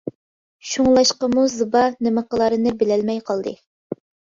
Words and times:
شۇڭلاشقىمۇ 0.69 1.43
زىبا 1.57 1.85
نېمە 2.07 2.25
قىلارىنى 2.33 2.75
بىلمەي 2.83 3.23
قالدى. 3.31 3.57